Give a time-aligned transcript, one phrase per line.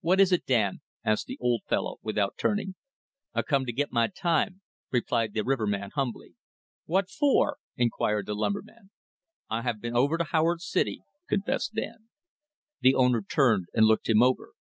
[0.00, 2.74] "What is it, Dan?" asked the Old Fellow without turning.
[3.34, 6.36] "I come to get my time," replied the riverman humbly.
[6.86, 8.92] "What for?" inquired the lumberman.
[9.50, 12.08] "I have been over to Howard City," confessed Dan.
[12.80, 14.52] The owner turned and looked him over.